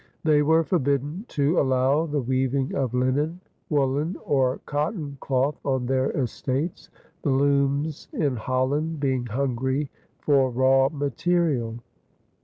[0.23, 6.09] They were forbidden to allow the weaving of linen, woolen, or cotton cloth on their
[6.17, 6.89] estates,
[7.21, 11.77] the looms in Holland being hungry for raw material.